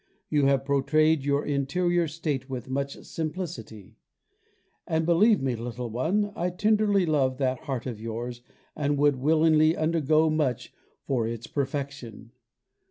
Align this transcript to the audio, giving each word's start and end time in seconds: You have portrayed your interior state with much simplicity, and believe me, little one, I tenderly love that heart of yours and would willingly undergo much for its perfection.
You 0.31 0.47
have 0.47 0.65
portrayed 0.65 1.23
your 1.25 1.45
interior 1.45 2.07
state 2.07 2.49
with 2.49 2.67
much 2.67 2.99
simplicity, 3.05 3.97
and 4.87 5.05
believe 5.05 5.43
me, 5.43 5.55
little 5.55 5.91
one, 5.91 6.33
I 6.35 6.49
tenderly 6.49 7.05
love 7.05 7.37
that 7.37 7.59
heart 7.59 7.85
of 7.85 7.99
yours 8.01 8.41
and 8.75 8.97
would 8.97 9.17
willingly 9.17 9.77
undergo 9.77 10.27
much 10.31 10.73
for 11.05 11.27
its 11.27 11.45
perfection. 11.45 12.31